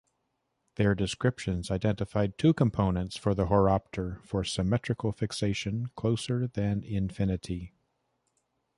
[0.77, 7.75] Their descriptions identified two components for the horopter for symmetrical fixation closer than infinity.